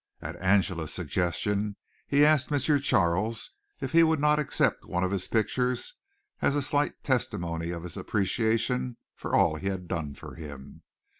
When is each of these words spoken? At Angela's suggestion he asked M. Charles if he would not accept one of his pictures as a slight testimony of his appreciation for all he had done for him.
At 0.19 0.35
Angela's 0.37 0.91
suggestion 0.91 1.75
he 2.07 2.25
asked 2.25 2.51
M. 2.51 2.57
Charles 2.79 3.51
if 3.81 3.91
he 3.91 4.01
would 4.01 4.19
not 4.19 4.39
accept 4.39 4.83
one 4.85 5.03
of 5.03 5.11
his 5.11 5.27
pictures 5.27 5.93
as 6.41 6.55
a 6.55 6.61
slight 6.63 7.03
testimony 7.03 7.69
of 7.69 7.83
his 7.83 7.97
appreciation 7.97 8.97
for 9.13 9.35
all 9.35 9.57
he 9.57 9.67
had 9.67 9.87
done 9.87 10.15
for 10.15 10.33
him. 10.33 10.81